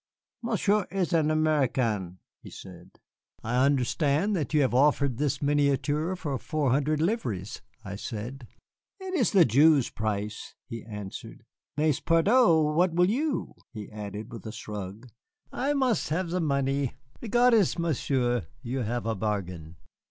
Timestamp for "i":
3.43-3.63, 7.85-7.97, 15.51-15.73